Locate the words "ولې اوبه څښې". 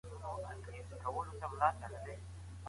1.15-2.15